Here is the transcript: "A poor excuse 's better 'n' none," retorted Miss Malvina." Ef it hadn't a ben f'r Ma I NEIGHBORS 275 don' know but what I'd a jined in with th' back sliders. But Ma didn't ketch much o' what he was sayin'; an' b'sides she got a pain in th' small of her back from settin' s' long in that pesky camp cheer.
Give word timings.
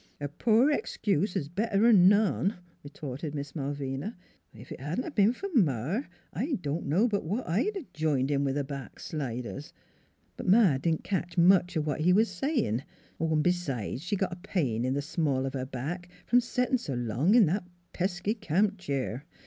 "A 0.19 0.27
poor 0.27 0.71
excuse 0.71 1.35
's 1.37 1.47
better 1.47 1.85
'n' 1.85 2.09
none," 2.09 2.55
retorted 2.83 3.35
Miss 3.35 3.55
Malvina." 3.55 4.17
Ef 4.59 4.71
it 4.71 4.81
hadn't 4.81 5.03
a 5.05 5.11
ben 5.11 5.31
f'r 5.31 5.53
Ma 5.53 5.71
I 5.71 5.77
NEIGHBORS 5.77 6.61
275 6.61 6.61
don' 6.63 6.89
know 6.89 7.07
but 7.07 7.23
what 7.23 7.47
I'd 7.47 7.75
a 7.77 7.85
jined 7.93 8.31
in 8.31 8.43
with 8.43 8.55
th' 8.59 8.65
back 8.67 8.99
sliders. 8.99 9.73
But 10.37 10.47
Ma 10.47 10.79
didn't 10.79 11.03
ketch 11.03 11.37
much 11.37 11.77
o' 11.77 11.81
what 11.81 12.01
he 12.01 12.13
was 12.13 12.31
sayin'; 12.31 12.83
an' 13.19 13.43
b'sides 13.43 14.01
she 14.01 14.15
got 14.15 14.33
a 14.33 14.37
pain 14.37 14.85
in 14.85 14.95
th' 14.99 15.03
small 15.03 15.45
of 15.45 15.53
her 15.53 15.67
back 15.67 16.09
from 16.25 16.41
settin' 16.41 16.77
s' 16.79 16.89
long 16.89 17.35
in 17.35 17.45
that 17.45 17.67
pesky 17.93 18.33
camp 18.33 18.79
cheer. 18.79 19.23